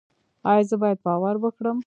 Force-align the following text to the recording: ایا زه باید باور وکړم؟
ایا 0.49 0.63
زه 0.69 0.75
باید 0.81 0.99
باور 1.05 1.35
وکړم؟ 1.39 1.77